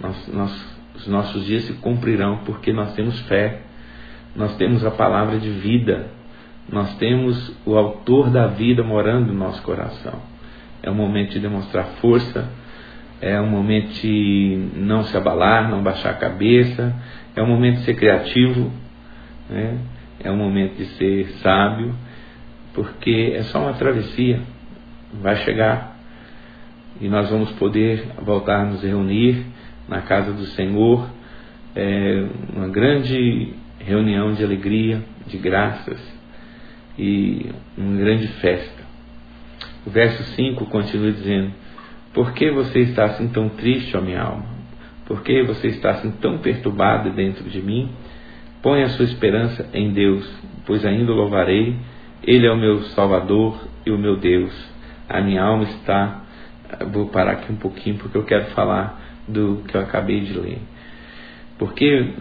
Nós, 0.00 0.28
nós, 0.28 0.78
os 0.96 1.06
nossos 1.06 1.44
dias 1.44 1.64
se 1.64 1.74
cumprirão 1.74 2.38
porque 2.44 2.72
nós 2.72 2.94
temos 2.94 3.20
fé. 3.22 3.60
Nós 4.34 4.56
temos 4.56 4.84
a 4.84 4.90
palavra 4.90 5.38
de 5.38 5.50
vida. 5.50 6.08
Nós 6.70 6.96
temos 6.96 7.54
o 7.66 7.76
autor 7.76 8.30
da 8.30 8.46
vida 8.46 8.82
morando 8.82 9.32
no 9.32 9.38
nosso 9.38 9.62
coração. 9.62 10.20
É 10.82 10.90
um 10.90 10.94
momento 10.94 11.30
de 11.30 11.40
demonstrar 11.40 11.84
força. 12.00 12.48
É 13.20 13.40
um 13.40 13.48
momento 13.48 13.92
de 14.00 14.68
não 14.74 15.04
se 15.04 15.16
abalar, 15.16 15.70
não 15.70 15.82
baixar 15.82 16.10
a 16.10 16.14
cabeça. 16.14 16.94
É 17.36 17.42
um 17.42 17.46
momento 17.46 17.78
de 17.78 17.84
ser 17.84 17.94
criativo. 17.94 18.70
Né? 19.48 19.78
é 20.24 20.30
um 20.30 20.36
momento 20.36 20.76
de 20.76 20.86
ser 20.96 21.26
sábio, 21.42 21.94
porque 22.74 23.34
é 23.36 23.42
só 23.44 23.60
uma 23.60 23.74
travessia, 23.74 24.40
vai 25.20 25.36
chegar 25.36 25.96
e 27.00 27.08
nós 27.08 27.28
vamos 27.28 27.50
poder 27.52 28.06
voltar 28.22 28.60
a 28.60 28.64
nos 28.64 28.82
reunir 28.82 29.44
na 29.88 30.02
casa 30.02 30.32
do 30.32 30.44
Senhor, 30.46 31.08
é 31.74 32.24
uma 32.54 32.68
grande 32.68 33.54
reunião 33.80 34.32
de 34.34 34.44
alegria, 34.44 35.02
de 35.26 35.38
graças 35.38 36.00
e 36.98 37.50
uma 37.76 37.96
grande 37.96 38.28
festa. 38.28 38.82
O 39.86 39.90
verso 39.90 40.22
5 40.34 40.66
continua 40.66 41.12
dizendo: 41.12 41.52
Por 42.12 42.32
que 42.32 42.50
você 42.50 42.80
está 42.80 43.04
assim 43.04 43.28
tão 43.28 43.48
triste, 43.48 43.96
ó 43.96 44.00
minha 44.00 44.22
alma? 44.22 44.46
Por 45.06 45.22
que 45.22 45.42
você 45.42 45.68
está 45.68 45.90
assim 45.90 46.10
tão 46.12 46.38
perturbada 46.38 47.10
dentro 47.10 47.48
de 47.48 47.60
mim? 47.60 47.90
Põe 48.62 48.82
a 48.82 48.90
sua 48.90 49.04
esperança 49.04 49.68
em 49.74 49.92
Deus, 49.92 50.28
pois 50.64 50.84
ainda 50.84 51.10
o 51.10 51.16
louvarei. 51.16 51.76
Ele 52.22 52.46
é 52.46 52.52
o 52.52 52.56
meu 52.56 52.82
Salvador 52.94 53.58
e 53.84 53.90
o 53.90 53.98
meu 53.98 54.16
Deus. 54.16 54.52
A 55.08 55.20
minha 55.20 55.42
alma 55.42 55.64
está. 55.64 56.22
Vou 56.92 57.08
parar 57.08 57.32
aqui 57.32 57.52
um 57.52 57.56
pouquinho 57.56 57.98
porque 57.98 58.16
eu 58.16 58.24
quero 58.24 58.46
falar 58.52 59.00
do 59.26 59.64
que 59.66 59.76
eu 59.76 59.80
acabei 59.80 60.20
de 60.20 60.32
ler. 60.38 60.58
Porque 61.58 62.14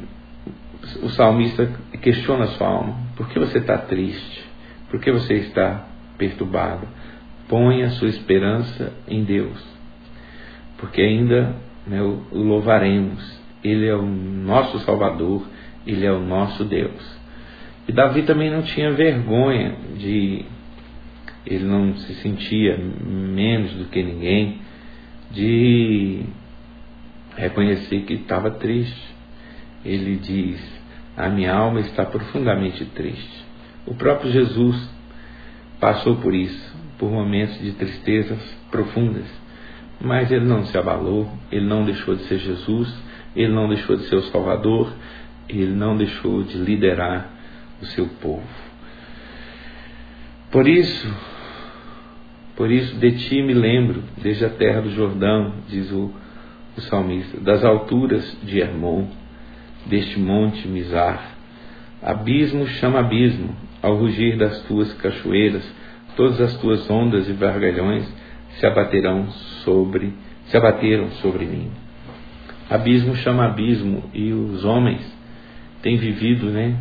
o 1.03 1.09
salmista 1.09 1.69
questiona 2.01 2.45
a 2.45 2.47
sua 2.47 2.67
alma: 2.67 2.95
por 3.15 3.29
que 3.29 3.37
você 3.37 3.59
está 3.59 3.77
triste? 3.77 4.50
Por 4.91 4.99
que 4.99 5.11
você 5.11 5.33
está 5.35 5.87
perturbado? 6.17 6.87
Põe 7.47 7.81
a 7.81 7.89
sua 7.91 8.09
esperança 8.09 8.93
em 9.07 9.23
Deus, 9.23 9.59
porque 10.77 11.01
ainda 11.01 11.55
né, 11.87 11.99
o 12.01 12.21
louvaremos. 12.31 13.41
Ele 13.63 13.87
é 13.87 13.95
o 13.95 14.05
nosso 14.05 14.79
Salvador 14.79 15.45
ele 15.85 16.05
é 16.05 16.11
o 16.11 16.19
nosso 16.19 16.63
Deus. 16.63 17.19
E 17.87 17.91
Davi 17.91 18.23
também 18.23 18.51
não 18.51 18.61
tinha 18.61 18.91
vergonha 18.91 19.75
de. 19.97 20.45
Ele 21.45 21.65
não 21.65 21.95
se 21.95 22.13
sentia 22.15 22.77
menos 22.77 23.73
do 23.73 23.85
que 23.85 24.03
ninguém 24.03 24.59
de 25.31 26.23
reconhecer 27.35 28.01
que 28.01 28.13
estava 28.13 28.51
triste. 28.51 29.15
Ele 29.83 30.17
diz: 30.17 30.81
A 31.17 31.29
minha 31.29 31.53
alma 31.53 31.79
está 31.79 32.05
profundamente 32.05 32.85
triste. 32.85 33.40
O 33.85 33.95
próprio 33.95 34.31
Jesus 34.31 34.89
passou 35.79 36.17
por 36.17 36.33
isso, 36.33 36.75
por 36.97 37.09
momentos 37.09 37.59
de 37.59 37.71
tristezas 37.73 38.39
profundas. 38.69 39.25
Mas 39.99 40.31
ele 40.31 40.45
não 40.45 40.65
se 40.65 40.77
abalou, 40.77 41.31
ele 41.51 41.65
não 41.65 41.83
deixou 41.83 42.15
de 42.15 42.23
ser 42.23 42.39
Jesus, 42.39 42.93
ele 43.35 43.53
não 43.53 43.67
deixou 43.67 43.95
de 43.95 44.03
ser 44.03 44.15
o 44.15 44.23
Salvador, 44.23 44.91
ele 45.47 45.73
não 45.73 45.95
deixou 45.97 46.43
de 46.43 46.57
liderar 46.57 47.29
o 47.81 47.85
seu 47.85 48.07
povo. 48.21 48.47
Por 50.51 50.67
isso, 50.67 51.15
por 52.55 52.69
isso 52.69 52.95
de 52.97 53.11
ti 53.13 53.41
me 53.41 53.53
lembro, 53.53 54.03
desde 54.21 54.45
a 54.45 54.49
terra 54.49 54.81
do 54.81 54.91
Jordão, 54.91 55.55
diz 55.67 55.91
o, 55.91 56.11
o 56.77 56.81
salmista, 56.81 57.39
das 57.39 57.63
alturas 57.63 58.37
de 58.43 58.59
Hermon, 58.59 59.07
deste 59.85 60.19
monte 60.19 60.67
Mizar. 60.67 61.37
Abismo 62.01 62.67
chama 62.67 62.99
abismo, 62.99 63.55
ao 63.81 63.95
rugir 63.95 64.37
das 64.37 64.59
tuas 64.63 64.93
cachoeiras, 64.93 65.63
todas 66.15 66.39
as 66.39 66.57
tuas 66.57 66.89
ondas 66.89 67.27
e 67.27 67.33
vargalhões 67.33 68.07
se 68.59 68.65
abaterão 68.65 69.29
sobre, 69.63 70.13
se 70.45 70.57
abateram 70.57 71.09
sobre 71.13 71.45
mim. 71.45 71.71
Abismo 72.69 73.15
chama 73.15 73.45
abismo, 73.45 74.03
e 74.13 74.31
os 74.31 74.63
homens 74.63 75.01
tem 75.81 75.97
vivido, 75.97 76.45
né, 76.47 76.77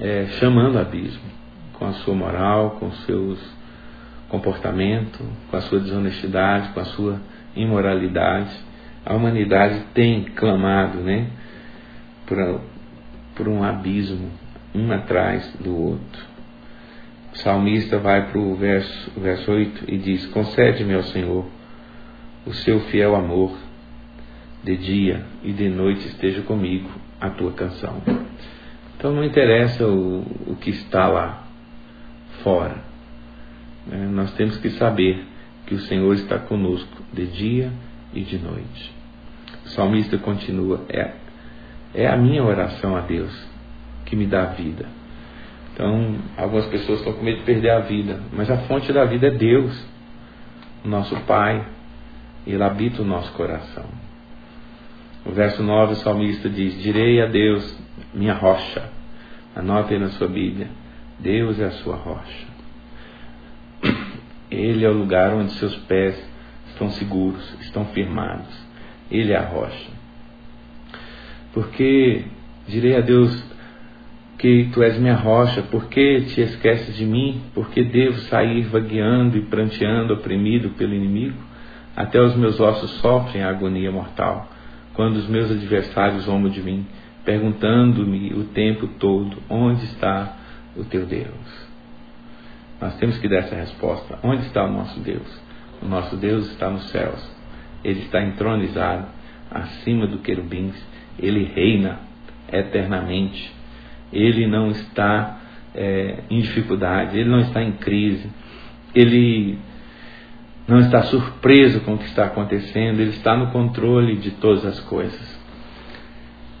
é, 0.00 0.26
chamando 0.38 0.78
abismo 0.78 1.38
com 1.74 1.86
a 1.86 1.92
sua 1.92 2.14
moral, 2.14 2.76
com 2.80 2.90
seus 2.90 3.38
comportamento, 4.28 5.24
com 5.50 5.56
a 5.56 5.60
sua 5.62 5.80
desonestidade, 5.80 6.70
com 6.70 6.80
a 6.80 6.84
sua 6.84 7.20
imoralidade. 7.56 8.54
A 9.04 9.14
humanidade 9.14 9.80
tem 9.94 10.24
clamado, 10.24 10.98
né, 10.98 11.28
por, 12.26 12.60
por 13.34 13.48
um 13.48 13.62
abismo, 13.62 14.30
um 14.78 14.92
atrás 14.92 15.52
do 15.60 15.76
outro. 15.76 16.22
O 17.32 17.38
salmista 17.38 17.98
vai 17.98 18.30
para 18.30 18.38
o 18.38 18.54
verso, 18.54 19.12
verso 19.20 19.50
8 19.50 19.84
e 19.88 19.98
diz: 19.98 20.26
Concede-me 20.26 20.94
ao 20.94 21.02
Senhor 21.04 21.46
o 22.46 22.52
seu 22.52 22.80
fiel 22.80 23.14
amor, 23.14 23.56
de 24.62 24.76
dia 24.76 25.24
e 25.42 25.52
de 25.52 25.68
noite 25.68 26.06
esteja 26.08 26.42
comigo 26.42 26.88
a 27.20 27.30
tua 27.30 27.52
canção. 27.52 28.02
Então 28.96 29.12
não 29.12 29.24
interessa 29.24 29.86
o, 29.86 30.20
o 30.46 30.56
que 30.56 30.70
está 30.70 31.06
lá 31.06 31.44
fora. 32.42 32.78
Né? 33.86 34.06
Nós 34.10 34.32
temos 34.32 34.56
que 34.58 34.70
saber 34.70 35.24
que 35.66 35.74
o 35.74 35.80
Senhor 35.80 36.12
está 36.14 36.38
conosco 36.38 37.02
de 37.12 37.26
dia 37.26 37.70
e 38.12 38.22
de 38.22 38.38
noite. 38.38 38.92
O 39.64 39.68
salmista 39.68 40.18
continua: 40.18 40.84
é, 40.88 41.12
é 41.94 42.06
a 42.08 42.16
minha 42.16 42.42
oração 42.42 42.96
a 42.96 43.00
Deus 43.00 43.57
que 44.08 44.16
me 44.16 44.26
dá 44.26 44.46
vida. 44.46 44.86
Então, 45.74 46.16
algumas 46.36 46.66
pessoas 46.66 46.98
estão 46.98 47.12
com 47.12 47.22
medo 47.22 47.38
de 47.38 47.44
perder 47.44 47.70
a 47.70 47.80
vida, 47.80 48.20
mas 48.32 48.50
a 48.50 48.56
fonte 48.62 48.92
da 48.92 49.04
vida 49.04 49.28
é 49.28 49.30
Deus, 49.30 49.86
o 50.84 50.88
nosso 50.88 51.14
Pai, 51.20 51.64
Ele 52.46 52.62
habita 52.62 53.02
o 53.02 53.04
nosso 53.04 53.30
coração. 53.34 53.84
No 55.24 55.32
verso 55.32 55.62
9, 55.62 55.92
o 55.92 55.96
salmista 55.96 56.48
diz: 56.48 56.80
Direi 56.82 57.20
a 57.20 57.26
Deus, 57.26 57.78
minha 58.14 58.34
rocha. 58.34 58.88
Anote 59.54 59.92
aí 59.92 60.00
na 60.00 60.08
sua 60.08 60.26
Bíblia: 60.26 60.68
Deus 61.18 61.60
é 61.60 61.66
a 61.66 61.70
sua 61.72 61.96
rocha. 61.96 62.46
Ele 64.50 64.84
é 64.84 64.88
o 64.88 64.94
lugar 64.94 65.34
onde 65.34 65.52
seus 65.52 65.76
pés 65.76 66.16
estão 66.68 66.90
seguros, 66.90 67.54
estão 67.60 67.84
firmados. 67.86 68.66
Ele 69.10 69.32
é 69.32 69.36
a 69.36 69.46
rocha. 69.46 69.90
Porque 71.52 72.24
direi 72.66 72.96
a 72.96 73.00
Deus 73.00 73.47
que 74.38 74.70
tu 74.72 74.82
és 74.82 74.96
minha 74.98 75.16
rocha, 75.16 75.62
por 75.62 75.86
que 75.86 76.20
te 76.20 76.40
esqueces 76.40 76.96
de 76.96 77.04
mim? 77.04 77.42
Por 77.52 77.70
que 77.70 77.82
devo 77.82 78.16
sair 78.30 78.62
vagueando 78.68 79.36
e 79.36 79.42
pranteando, 79.42 80.14
oprimido 80.14 80.70
pelo 80.70 80.94
inimigo? 80.94 81.36
Até 81.96 82.20
os 82.20 82.36
meus 82.36 82.60
ossos 82.60 82.90
sofrem 83.00 83.42
a 83.42 83.50
agonia 83.50 83.90
mortal, 83.90 84.48
quando 84.94 85.16
os 85.16 85.28
meus 85.28 85.50
adversários 85.50 86.24
zombam 86.24 86.50
de 86.50 86.62
mim, 86.62 86.86
perguntando-me 87.24 88.32
o 88.34 88.44
tempo 88.44 88.86
todo: 89.00 89.38
onde 89.50 89.84
está 89.86 90.36
o 90.76 90.84
teu 90.84 91.04
Deus? 91.04 91.68
Nós 92.80 92.94
temos 92.98 93.18
que 93.18 93.28
dar 93.28 93.38
essa 93.38 93.56
resposta: 93.56 94.20
onde 94.22 94.42
está 94.42 94.64
o 94.64 94.72
nosso 94.72 95.00
Deus? 95.00 95.42
O 95.82 95.86
nosso 95.86 96.16
Deus 96.16 96.48
está 96.50 96.70
nos 96.70 96.88
céus, 96.90 97.28
ele 97.82 98.00
está 98.00 98.22
entronizado 98.22 99.06
acima 99.50 100.06
do 100.06 100.18
querubins, 100.18 100.74
ele 101.18 101.44
reina 101.44 102.00
eternamente, 102.52 103.57
ele 104.12 104.46
não 104.46 104.70
está 104.70 105.38
é, 105.74 106.22
em 106.30 106.40
dificuldade, 106.40 107.18
ele 107.18 107.28
não 107.28 107.40
está 107.40 107.62
em 107.62 107.72
crise, 107.72 108.30
ele 108.94 109.58
não 110.66 110.80
está 110.80 111.02
surpreso 111.04 111.80
com 111.80 111.94
o 111.94 111.98
que 111.98 112.04
está 112.04 112.26
acontecendo, 112.26 113.00
ele 113.00 113.10
está 113.10 113.36
no 113.36 113.50
controle 113.50 114.16
de 114.16 114.32
todas 114.32 114.64
as 114.64 114.80
coisas. 114.80 115.38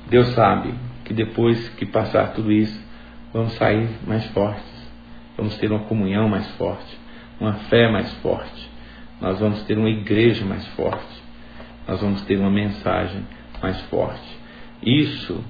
Deus 0.08 0.28
sabe 0.28 0.74
que 1.04 1.12
depois 1.12 1.68
que 1.70 1.84
passar 1.84 2.32
tudo 2.32 2.50
isso, 2.50 2.80
vamos 3.32 3.52
sair 3.54 3.88
mais 4.06 4.24
fortes, 4.28 4.90
vamos 5.36 5.56
ter 5.58 5.70
uma 5.70 5.84
comunhão 5.84 6.28
mais 6.28 6.48
forte, 6.52 6.98
uma 7.40 7.54
fé 7.54 7.90
mais 7.90 8.10
forte, 8.14 8.68
nós 9.20 9.38
vamos 9.38 9.62
ter 9.64 9.76
uma 9.76 9.90
igreja 9.90 10.44
mais 10.44 10.66
forte, 10.68 11.22
nós 11.86 12.00
vamos 12.00 12.22
ter 12.22 12.38
uma 12.38 12.50
mensagem 12.50 13.22
mais 13.62 13.80
forte. 13.82 14.38
Isso 14.82 15.42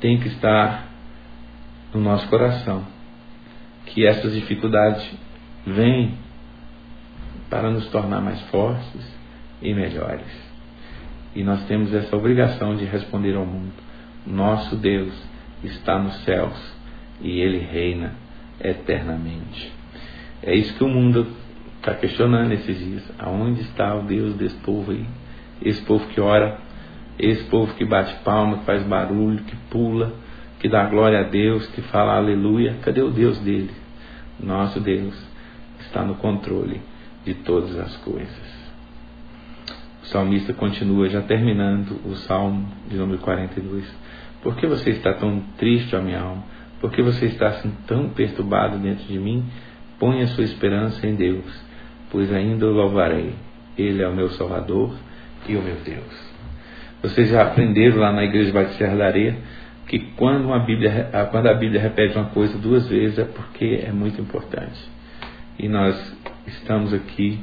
tem 0.00 0.18
que 0.18 0.28
estar 0.28 0.91
no 1.92 2.00
nosso 2.00 2.28
coração, 2.28 2.84
que 3.86 4.06
essas 4.06 4.32
dificuldades 4.32 5.08
vêm 5.66 6.14
para 7.50 7.70
nos 7.70 7.86
tornar 7.88 8.20
mais 8.20 8.40
fortes 8.42 9.16
e 9.60 9.74
melhores. 9.74 10.26
E 11.34 11.42
nós 11.42 11.64
temos 11.66 11.92
essa 11.94 12.16
obrigação 12.16 12.76
de 12.76 12.84
responder 12.84 13.36
ao 13.36 13.46
mundo. 13.46 13.72
Nosso 14.26 14.76
Deus 14.76 15.12
está 15.62 15.98
nos 15.98 16.22
céus 16.24 16.56
e 17.20 17.40
Ele 17.40 17.58
reina 17.58 18.14
eternamente. 18.60 19.72
É 20.42 20.54
isso 20.54 20.74
que 20.74 20.84
o 20.84 20.88
mundo 20.88 21.26
está 21.78 21.94
questionando 21.94 22.52
esses 22.52 22.78
dias. 22.78 23.02
Aonde 23.18 23.60
está 23.62 23.94
o 23.94 24.02
Deus 24.02 24.34
desse 24.34 24.56
povo 24.56 24.92
aí? 24.92 25.06
Esse 25.60 25.82
povo 25.82 26.06
que 26.08 26.20
ora, 26.20 26.58
esse 27.18 27.44
povo 27.44 27.74
que 27.74 27.84
bate 27.84 28.14
palma, 28.24 28.58
que 28.58 28.64
faz 28.64 28.82
barulho, 28.84 29.44
que 29.44 29.56
pula, 29.70 30.12
que 30.62 30.68
dá 30.68 30.86
glória 30.86 31.20
a 31.20 31.22
Deus, 31.24 31.66
que 31.66 31.82
fala 31.82 32.16
aleluia. 32.16 32.78
Cadê 32.80 33.02
o 33.02 33.10
Deus 33.10 33.38
dele? 33.40 33.70
Nosso 34.40 34.80
Deus 34.80 35.14
está 35.80 36.02
no 36.02 36.14
controle 36.14 36.80
de 37.24 37.34
todas 37.34 37.78
as 37.78 37.94
coisas. 37.98 38.62
O 40.02 40.06
salmista 40.06 40.54
continua, 40.54 41.10
já 41.10 41.20
terminando 41.20 42.00
o 42.06 42.14
salmo 42.14 42.66
de 42.88 42.96
número 42.96 43.18
42. 43.18 43.84
Por 44.42 44.56
que 44.56 44.66
você 44.66 44.90
está 44.90 45.12
tão 45.12 45.40
triste, 45.58 45.94
ó 45.94 46.00
minha 46.00 46.20
alma? 46.20 46.44
Por 46.80 46.90
que 46.90 47.02
você 47.02 47.26
está 47.26 47.48
assim 47.48 47.70
tão 47.86 48.08
perturbado 48.08 48.78
dentro 48.78 49.04
de 49.04 49.18
mim? 49.18 49.44
Põe 49.98 50.22
a 50.22 50.28
sua 50.28 50.44
esperança 50.44 51.06
em 51.06 51.14
Deus 51.14 51.72
pois 52.12 52.30
ainda 52.30 52.66
o 52.66 52.70
louvarei. 52.72 53.34
Ele 53.76 54.02
é 54.02 54.06
o 54.06 54.14
meu 54.14 54.28
Salvador 54.30 54.94
e 55.48 55.56
o 55.56 55.62
meu 55.62 55.76
Deus. 55.76 56.32
Vocês 57.02 57.30
já 57.30 57.42
aprenderam 57.42 57.96
lá 57.96 58.12
na 58.12 58.22
Igreja 58.22 58.52
Batista 58.52 58.86
da 58.94 59.06
Areia 59.06 59.38
que 59.86 59.98
quando, 60.16 60.46
uma 60.46 60.60
Bíblia, 60.60 61.10
quando 61.30 61.48
a 61.48 61.54
Bíblia 61.54 61.80
repete 61.80 62.16
uma 62.16 62.30
coisa 62.30 62.56
duas 62.58 62.88
vezes 62.88 63.18
é 63.18 63.24
porque 63.24 63.82
é 63.86 63.92
muito 63.92 64.20
importante. 64.20 64.80
E 65.58 65.68
nós 65.68 66.16
estamos 66.46 66.94
aqui 66.94 67.40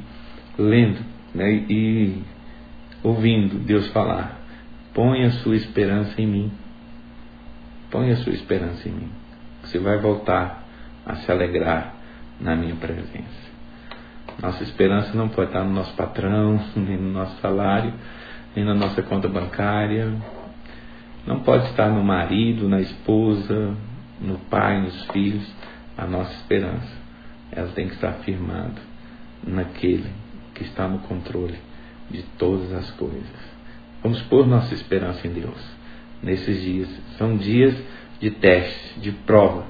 lendo 0.58 1.00
né, 1.34 1.64
e 1.68 2.22
ouvindo 3.02 3.58
Deus 3.58 3.88
falar. 3.88 4.38
Põe 4.92 5.24
a 5.24 5.30
sua 5.30 5.56
esperança 5.56 6.20
em 6.20 6.26
mim. 6.26 6.52
Põe 7.90 8.10
a 8.10 8.16
sua 8.16 8.32
esperança 8.32 8.88
em 8.88 8.92
mim. 8.92 9.10
Você 9.62 9.78
vai 9.78 9.98
voltar 9.98 10.64
a 11.06 11.16
se 11.16 11.30
alegrar 11.30 11.94
na 12.40 12.56
minha 12.56 12.74
presença. 12.76 13.50
Nossa 14.42 14.62
esperança 14.62 15.14
não 15.14 15.28
pode 15.28 15.50
estar 15.50 15.64
no 15.64 15.72
nosso 15.72 15.94
patrão, 15.94 16.60
nem 16.74 16.96
no 16.96 17.12
nosso 17.12 17.40
salário, 17.40 17.92
nem 18.56 18.64
na 18.64 18.74
nossa 18.74 19.02
conta 19.02 19.28
bancária. 19.28 20.12
Não 21.26 21.40
pode 21.40 21.66
estar 21.66 21.88
no 21.88 22.02
marido, 22.02 22.68
na 22.68 22.80
esposa, 22.80 23.74
no 24.20 24.38
pai, 24.50 24.80
nos 24.80 25.04
filhos. 25.06 25.46
A 25.96 26.06
nossa 26.06 26.32
esperança, 26.34 26.92
ela 27.52 27.68
tem 27.68 27.88
que 27.88 27.94
estar 27.94 28.12
firmada 28.24 28.80
naquele 29.46 30.10
que 30.54 30.62
está 30.62 30.88
no 30.88 31.00
controle 31.00 31.58
de 32.10 32.22
todas 32.38 32.72
as 32.72 32.90
coisas. 32.92 33.50
Vamos 34.02 34.20
pôr 34.22 34.46
nossa 34.46 34.72
esperança 34.74 35.26
em 35.26 35.32
Deus 35.32 35.60
nesses 36.22 36.62
dias. 36.62 36.88
São 37.18 37.36
dias 37.36 37.74
de 38.18 38.30
teste, 38.30 39.00
de 39.00 39.12
prova. 39.12 39.64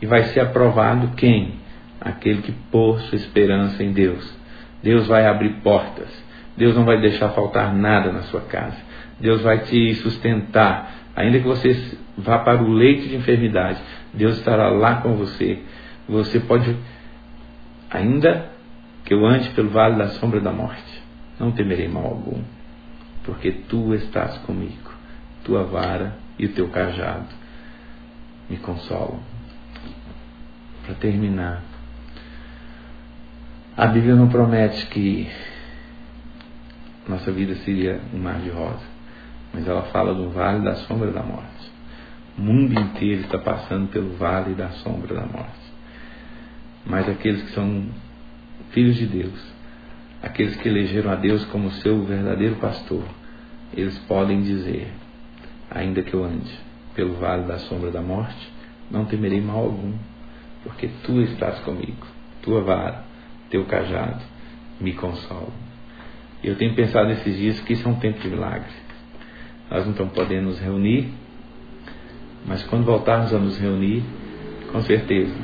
E 0.00 0.06
vai 0.06 0.24
ser 0.24 0.40
aprovado 0.40 1.14
quem? 1.16 1.58
aquele 2.00 2.42
que 2.42 2.52
pôr 2.70 3.00
sua 3.02 3.16
esperança 3.16 3.82
em 3.82 3.92
Deus. 3.92 4.36
Deus 4.82 5.06
vai 5.06 5.26
abrir 5.26 5.60
portas. 5.62 6.08
Deus 6.56 6.74
não 6.74 6.84
vai 6.84 7.00
deixar 7.00 7.30
faltar 7.30 7.74
nada 7.74 8.12
na 8.12 8.22
sua 8.22 8.40
casa. 8.42 8.76
Deus 9.20 9.42
vai 9.42 9.60
te 9.60 9.94
sustentar. 9.96 10.94
Ainda 11.16 11.38
que 11.38 11.46
você 11.46 11.96
vá 12.16 12.38
para 12.38 12.62
o 12.62 12.72
leito 12.72 13.08
de 13.08 13.16
enfermidade, 13.16 13.80
Deus 14.14 14.38
estará 14.38 14.68
lá 14.68 14.96
com 14.96 15.14
você. 15.14 15.62
Você 16.08 16.40
pode, 16.40 16.76
ainda 17.90 18.50
que 19.04 19.14
eu 19.14 19.24
ande 19.26 19.50
pelo 19.50 19.70
vale 19.70 19.96
da 19.96 20.08
sombra 20.08 20.40
da 20.40 20.52
morte, 20.52 21.02
não 21.38 21.52
temerei 21.52 21.88
mal 21.88 22.04
algum, 22.04 22.42
porque 23.24 23.50
tu 23.50 23.94
estás 23.94 24.38
comigo. 24.38 24.92
Tua 25.44 25.64
vara 25.64 26.16
e 26.38 26.46
o 26.46 26.52
teu 26.52 26.68
cajado 26.68 27.28
me 28.48 28.56
consolam. 28.58 29.20
Para 30.84 30.94
terminar, 30.94 31.62
a 33.76 33.86
Bíblia 33.86 34.14
não 34.14 34.28
promete 34.28 34.86
que 34.86 35.28
nossa 37.08 37.32
vida 37.32 37.54
seria 37.56 38.00
um 38.12 38.18
mar 38.18 38.38
de 38.40 38.50
rosa, 38.50 38.84
mas 39.52 39.66
ela 39.66 39.82
fala 39.84 40.14
do 40.14 40.30
vale 40.30 40.64
da 40.64 40.74
sombra 40.76 41.10
da 41.10 41.22
morte. 41.22 41.72
O 42.36 42.42
mundo 42.42 42.78
inteiro 42.78 43.22
está 43.22 43.38
passando 43.38 43.88
pelo 43.88 44.16
vale 44.16 44.54
da 44.54 44.70
sombra 44.70 45.14
da 45.14 45.26
morte. 45.26 45.68
Mas 46.86 47.08
aqueles 47.08 47.42
que 47.42 47.52
são 47.52 47.86
filhos 48.70 48.96
de 48.96 49.06
Deus, 49.06 49.52
aqueles 50.22 50.56
que 50.56 50.68
elegeram 50.68 51.10
a 51.10 51.16
Deus 51.16 51.44
como 51.46 51.70
seu 51.72 52.04
verdadeiro 52.04 52.56
pastor, 52.56 53.04
eles 53.74 53.98
podem 54.00 54.42
dizer: 54.42 54.92
ainda 55.70 56.02
que 56.02 56.14
eu 56.14 56.24
ande 56.24 56.52
pelo 56.94 57.14
vale 57.14 57.42
da 57.44 57.58
sombra 57.58 57.90
da 57.90 58.00
morte, 58.00 58.52
não 58.90 59.04
temerei 59.04 59.40
mal 59.40 59.58
algum, 59.58 59.92
porque 60.62 60.88
tu 61.04 61.20
estás 61.20 61.58
comigo, 61.60 62.06
tua 62.42 62.62
vara 62.62 63.08
teu 63.50 63.64
cajado 63.64 64.20
me 64.80 64.92
consola. 64.92 65.52
Eu 66.42 66.56
tenho 66.56 66.74
pensado 66.74 67.08
nesses 67.08 67.36
dias 67.36 67.60
que 67.60 67.72
isso 67.72 67.86
é 67.86 67.90
um 67.90 67.98
tempo 67.98 68.20
de 68.20 68.28
milagre. 68.28 68.70
Nós 69.70 69.84
não 69.84 69.92
estamos 69.92 70.12
podendo 70.12 70.46
nos 70.46 70.58
reunir, 70.58 71.12
mas 72.46 72.62
quando 72.64 72.84
voltarmos 72.84 73.32
a 73.34 73.38
nos 73.38 73.58
reunir, 73.58 74.02
com 74.72 74.80
certeza 74.82 75.34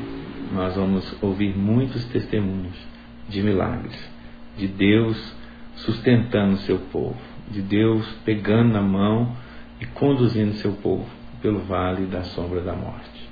nós 0.53 0.75
vamos 0.77 1.23
ouvir 1.23 1.57
muitos 1.57 2.05
testemunhos 2.07 2.77
de 3.29 3.43
milagres, 3.43 3.99
de 4.57 4.69
Deus 4.69 5.35
sustentando 5.77 6.55
o 6.55 6.59
seu 6.59 6.79
povo, 6.79 7.19
de 7.51 7.61
Deus 7.61 8.07
pegando 8.25 8.73
na 8.73 8.83
mão 8.83 9.37
e 9.81 9.87
conduzindo 9.87 10.53
o 10.53 10.57
seu 10.57 10.73
povo 10.75 11.07
pelo 11.43 11.61
vale 11.61 12.07
da 12.07 12.23
sombra 12.23 12.61
da 12.61 12.75
morte. 12.75 13.29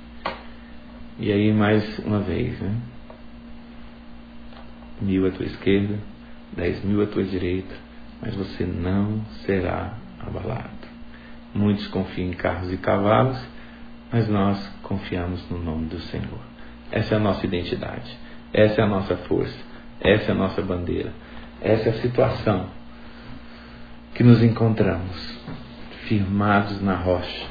E 1.17 1.31
aí, 1.31 1.53
mais 1.53 1.99
uma 1.99 2.19
vez, 2.19 2.59
né? 2.59 2.75
mil 5.01 5.25
à 5.27 5.31
tua 5.31 5.45
esquerda, 5.45 5.99
dez 6.55 6.83
mil 6.83 7.01
à 7.01 7.05
tua 7.05 7.23
direita, 7.23 7.75
mas 8.21 8.35
você 8.35 8.65
não 8.65 9.23
será 9.45 9.97
abalado. 10.19 10.82
Muitos 11.53 11.87
confiam 11.87 12.29
em 12.29 12.33
carros 12.33 12.71
e 12.71 12.77
cavalos, 12.77 13.39
mas 14.11 14.27
nós 14.27 14.57
confiamos 14.81 15.47
no 15.49 15.59
nome 15.59 15.87
do 15.87 15.99
Senhor. 16.01 16.39
Essa 16.91 17.15
é 17.15 17.17
a 17.17 17.19
nossa 17.19 17.45
identidade, 17.45 18.17
essa 18.51 18.81
é 18.81 18.83
a 18.83 18.87
nossa 18.87 19.15
força, 19.17 19.57
essa 19.99 20.31
é 20.31 20.31
a 20.31 20.37
nossa 20.37 20.61
bandeira, 20.61 21.11
essa 21.61 21.89
é 21.89 21.91
a 21.91 22.01
situação 22.01 22.69
que 24.13 24.23
nos 24.23 24.43
encontramos, 24.43 25.39
firmados 26.07 26.81
na 26.81 26.95
rocha, 26.95 27.47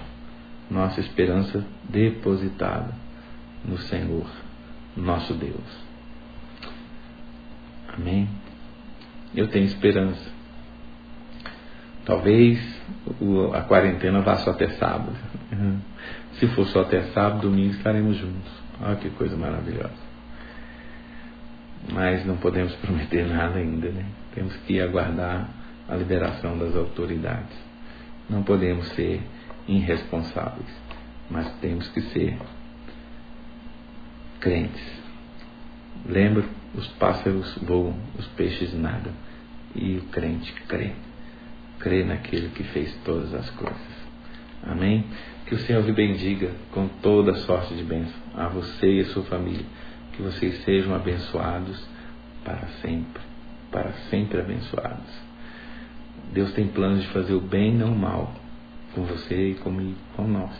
nossa 0.71 1.01
esperança 1.01 1.65
depositada 1.89 2.95
no 3.65 3.79
Senhor, 3.79 4.27
nosso 4.97 5.35
Deus. 5.35 5.83
Amém? 7.95 8.29
Eu 9.35 9.49
tenho 9.49 9.65
esperança. 9.65 10.31
Talvez 12.05 12.72
a 13.55 13.63
quarentena 13.63 14.21
vá 14.21 14.37
só 14.39 14.51
até 14.51 14.69
sábado. 14.71 15.17
Uhum. 15.53 15.79
Se 16.39 16.47
for 16.49 16.67
só 16.67 16.81
até 16.83 17.03
sábado, 17.13 17.43
domingo 17.43 17.75
estaremos 17.75 18.17
juntos. 18.17 18.53
Olha 18.81 18.97
que 18.97 19.11
coisa 19.11 19.37
maravilhosa. 19.37 20.13
Mas 21.93 22.25
não 22.25 22.37
podemos 22.37 22.75
prometer 22.83 23.27
nada 23.27 23.59
ainda, 23.59 23.91
né? 23.91 24.05
Temos 24.35 24.55
que 24.59 24.81
aguardar 24.81 25.49
a 25.89 25.95
liberação 25.97 26.59
das 26.59 26.75
autoridades. 26.75 27.57
Não 28.31 28.43
podemos 28.43 28.89
ser 28.95 29.21
irresponsáveis, 29.69 30.69
mas 31.31 31.51
temos 31.61 31.89
que 31.89 32.01
ser 32.01 32.39
crentes. 34.41 35.03
Lembra, 36.07 36.45
os 36.75 36.87
pássaros 36.95 37.59
voam, 37.63 37.95
os 38.19 38.27
peixes 38.29 38.75
nadam, 38.75 39.13
e 39.75 39.99
o 39.99 40.03
crente 40.07 40.53
crê. 40.67 40.93
Crê 41.83 42.05
naquele 42.05 42.51
que 42.51 42.63
fez 42.63 42.95
todas 43.05 43.35
as 43.35 43.51
coisas. 43.51 44.03
Amém? 44.63 45.05
Que 45.47 45.57
o 45.57 45.59
Senhor 45.59 45.85
lhe 45.85 45.93
bendiga 45.93 46.53
com 46.71 46.87
toda 46.87 47.35
sorte 47.35 47.75
de 47.75 47.83
bênção 47.83 48.15
a 48.37 48.47
você 48.47 48.87
e 48.87 49.01
a 49.01 49.05
sua 49.07 49.25
família. 49.25 49.67
Que 50.13 50.23
vocês 50.23 50.63
sejam 50.63 50.95
abençoados 50.95 51.85
para 52.45 52.69
sempre. 52.81 53.21
Para 53.73 53.93
sempre 54.11 54.39
abençoados. 54.39 55.13
Deus 56.33 56.53
tem 56.53 56.69
planos 56.69 57.03
de 57.03 57.09
fazer 57.09 57.35
o 57.35 57.41
bem, 57.41 57.75
não 57.75 57.93
o 57.93 57.99
mal, 57.99 58.33
com 58.95 59.03
você 59.03 59.51
e 59.51 59.55
comigo, 59.57 59.99
com 60.15 60.29
nós. 60.29 60.53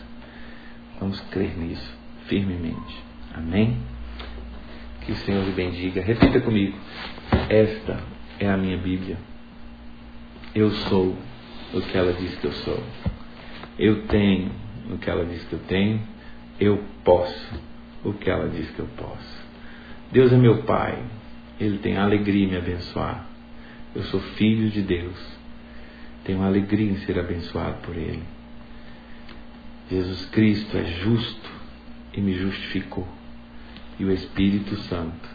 Vamos 0.99 1.21
crer 1.31 1.57
nisso 1.57 1.97
firmemente. 2.27 3.01
Amém? 3.33 3.77
Que 5.01 5.13
o 5.13 5.15
Senhor 5.15 5.45
lhe 5.45 5.51
bendiga. 5.51 6.01
Repita 6.01 6.41
comigo. 6.41 6.77
Esta 7.49 8.03
é 8.39 8.49
a 8.49 8.57
minha 8.57 8.77
Bíblia. 8.77 9.17
Eu 10.55 10.69
sou 10.71 11.17
o 11.73 11.81
que 11.81 11.97
ela 11.97 12.13
diz 12.13 12.35
que 12.35 12.45
eu 12.45 12.51
sou. 12.51 12.83
Eu 13.79 14.05
tenho 14.05 14.51
o 14.91 14.99
que 14.99 15.09
ela 15.09 15.25
diz 15.25 15.43
que 15.45 15.53
eu 15.53 15.59
tenho. 15.67 15.99
Eu 16.59 16.83
posso 17.03 17.59
o 18.03 18.13
que 18.13 18.29
ela 18.29 18.47
diz 18.49 18.69
que 18.69 18.79
eu 18.79 18.87
posso. 18.95 19.43
Deus 20.11 20.31
é 20.31 20.37
meu 20.37 20.61
Pai. 20.63 21.03
Ele 21.59 21.79
tem 21.79 21.97
alegria 21.97 22.45
em 22.45 22.51
me 22.51 22.57
abençoar. 22.57 23.25
Eu 23.95 24.03
sou 24.03 24.19
filho 24.19 24.69
de 24.69 24.83
Deus. 24.83 25.17
Tenho 26.23 26.43
alegria 26.43 26.91
em 26.91 26.97
ser 26.97 27.17
abençoado 27.17 27.77
por 27.81 27.95
Ele. 27.95 28.23
Jesus 29.89 30.25
Cristo 30.29 30.77
é 30.77 30.85
justo 30.85 31.49
e 32.13 32.21
me 32.21 32.33
justificou. 32.33 33.07
E 33.99 34.05
o 34.05 34.11
Espírito 34.11 34.75
Santo, 34.83 35.29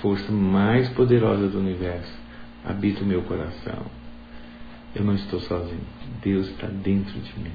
força 0.00 0.30
mais 0.30 0.88
poderosa 0.90 1.48
do 1.48 1.58
universo, 1.58 2.16
habita 2.64 3.02
o 3.02 3.06
meu 3.06 3.22
coração. 3.22 4.01
Eu 4.94 5.04
não 5.04 5.14
estou 5.14 5.40
sozinho. 5.40 5.86
Deus 6.22 6.48
está 6.48 6.66
dentro 6.66 7.18
de 7.18 7.40
mim. 7.40 7.52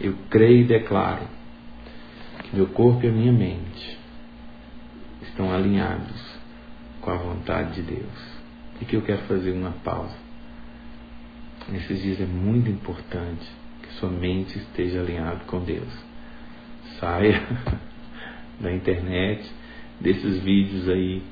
Eu 0.00 0.14
creio 0.30 0.62
e 0.62 0.64
declaro 0.64 1.26
que 2.42 2.56
meu 2.56 2.68
corpo 2.68 3.04
e 3.04 3.08
a 3.08 3.12
minha 3.12 3.32
mente 3.32 3.98
estão 5.22 5.52
alinhados 5.52 6.38
com 7.00 7.10
a 7.10 7.16
vontade 7.16 7.74
de 7.74 7.82
Deus. 7.82 8.40
E 8.80 8.84
que 8.84 8.96
eu 8.96 9.02
quero 9.02 9.22
fazer 9.22 9.52
uma 9.52 9.72
pausa. 9.84 10.16
Nesses 11.68 12.02
dias 12.02 12.20
é 12.20 12.26
muito 12.26 12.70
importante 12.70 13.46
que 13.82 13.92
sua 13.94 14.08
mente 14.08 14.58
esteja 14.58 15.00
alinhada 15.00 15.40
com 15.46 15.62
Deus. 15.62 15.92
Saia 16.98 17.42
da 18.58 18.72
internet, 18.72 19.50
desses 20.00 20.42
vídeos 20.42 20.88
aí 20.88 21.22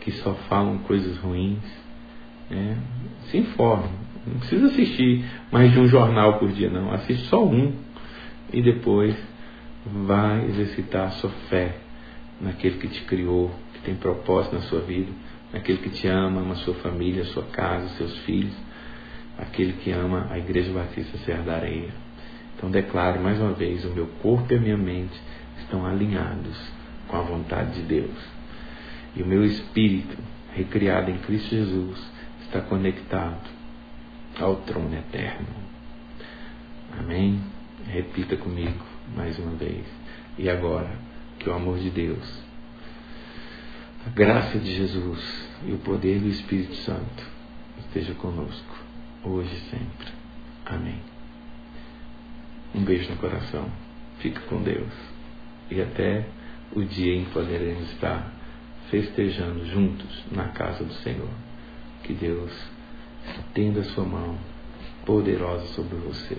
que 0.00 0.12
só 0.12 0.34
falam 0.48 0.78
coisas 0.78 1.16
ruins. 1.18 1.64
Né? 2.50 2.78
Se 3.30 3.38
informe. 3.38 3.99
Não 4.26 4.38
precisa 4.38 4.66
assistir 4.66 5.24
mais 5.50 5.72
de 5.72 5.78
um 5.78 5.88
jornal 5.88 6.38
por 6.38 6.50
dia, 6.52 6.68
não. 6.68 6.92
Assiste 6.92 7.26
só 7.28 7.44
um 7.44 7.72
e 8.52 8.60
depois 8.60 9.16
vai 9.86 10.44
exercitar 10.46 11.06
a 11.06 11.10
sua 11.10 11.30
fé 11.48 11.76
naquele 12.40 12.78
que 12.78 12.88
te 12.88 13.02
criou, 13.02 13.50
que 13.74 13.80
tem 13.80 13.94
propósito 13.94 14.54
na 14.54 14.62
sua 14.62 14.80
vida, 14.80 15.10
naquele 15.52 15.78
que 15.78 15.90
te 15.90 16.06
ama, 16.06 16.40
ama 16.40 16.52
a 16.52 16.56
sua 16.56 16.74
família, 16.74 17.22
a 17.22 17.26
sua 17.26 17.44
casa, 17.44 17.88
seus 17.96 18.16
filhos, 18.18 18.54
aquele 19.38 19.72
que 19.74 19.90
ama 19.90 20.26
a 20.30 20.38
Igreja 20.38 20.72
Batista 20.72 21.16
Serra 21.18 21.42
da 21.42 21.54
Areia. 21.56 21.90
Então 22.56 22.70
declare 22.70 23.18
mais 23.18 23.40
uma 23.40 23.52
vez: 23.52 23.84
o 23.86 23.90
meu 23.90 24.06
corpo 24.22 24.52
e 24.52 24.56
a 24.56 24.60
minha 24.60 24.76
mente 24.76 25.18
estão 25.58 25.86
alinhados 25.86 26.58
com 27.08 27.16
a 27.16 27.22
vontade 27.22 27.80
de 27.80 27.82
Deus. 27.82 28.40
E 29.16 29.22
o 29.22 29.26
meu 29.26 29.44
espírito, 29.44 30.16
recriado 30.54 31.10
em 31.10 31.18
Cristo 31.18 31.48
Jesus, 31.48 31.98
está 32.42 32.60
conectado 32.60 33.59
ao 34.40 34.56
trono 34.56 34.94
eterno. 34.96 35.48
Amém? 36.98 37.40
Repita 37.86 38.36
comigo 38.36 38.84
mais 39.14 39.38
uma 39.38 39.52
vez. 39.52 39.86
E 40.38 40.48
agora, 40.48 40.90
que 41.38 41.48
o 41.48 41.54
amor 41.54 41.78
de 41.78 41.90
Deus, 41.90 42.42
a 44.06 44.10
graça 44.10 44.58
de 44.58 44.74
Jesus 44.74 45.48
e 45.64 45.72
o 45.72 45.78
poder 45.78 46.20
do 46.20 46.28
Espírito 46.28 46.74
Santo 46.76 47.24
esteja 47.78 48.14
conosco, 48.14 48.76
hoje 49.24 49.54
e 49.54 49.70
sempre. 49.70 50.12
Amém. 50.66 51.00
Um 52.74 52.84
beijo 52.84 53.10
no 53.10 53.16
coração. 53.16 53.68
Fique 54.20 54.40
com 54.40 54.62
Deus. 54.62 54.92
E 55.70 55.80
até 55.80 56.26
o 56.72 56.82
dia 56.84 57.14
em 57.14 57.24
que 57.24 57.30
poderemos 57.32 57.90
estar 57.92 58.32
festejando 58.90 59.66
juntos 59.66 60.24
na 60.30 60.48
casa 60.48 60.84
do 60.84 60.92
Senhor. 60.94 61.30
Que 62.04 62.12
Deus 62.12 62.52
estenda 63.30 63.80
a 63.80 63.84
sua 63.84 64.04
mão 64.04 64.36
poderosa 65.04 65.66
sobre 65.74 65.96
você. 65.96 66.36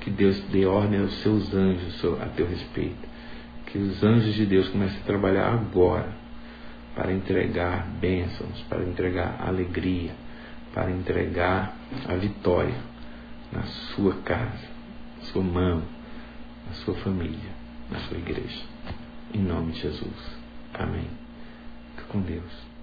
Que 0.00 0.10
Deus 0.10 0.38
dê 0.50 0.66
ordem 0.66 1.00
aos 1.00 1.14
seus 1.22 1.52
anjos 1.54 2.04
a 2.20 2.26
teu 2.26 2.46
respeito. 2.46 3.08
Que 3.66 3.78
os 3.78 4.02
anjos 4.02 4.34
de 4.34 4.46
Deus 4.46 4.68
comecem 4.68 4.98
a 5.00 5.04
trabalhar 5.04 5.52
agora 5.52 6.12
para 6.94 7.12
entregar 7.12 7.86
bênçãos, 8.00 8.62
para 8.68 8.82
entregar 8.82 9.42
alegria, 9.46 10.12
para 10.72 10.90
entregar 10.90 11.76
a 12.08 12.14
vitória 12.14 12.76
na 13.52 13.62
sua 13.62 14.14
casa, 14.22 14.68
na 15.18 15.24
sua 15.24 15.42
mão, 15.42 15.82
na 16.66 16.72
sua 16.74 16.94
família, 16.96 17.50
na 17.90 17.98
sua 18.00 18.18
igreja. 18.18 18.64
Em 19.34 19.40
nome 19.40 19.72
de 19.72 19.80
Jesus. 19.80 20.38
Amém. 20.74 21.08
Fica 21.96 22.08
com 22.08 22.20
Deus. 22.20 22.75